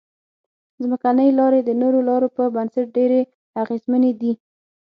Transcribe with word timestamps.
ځمکنۍ 0.81 1.29
لارې 1.39 1.59
د 1.63 1.69
نورو 1.81 1.99
لارو 2.09 2.27
په 2.35 2.43
نسبت 2.65 2.87
ډېرې 2.95 3.21
اغیزمنې 3.63 4.11
دي 4.21 4.33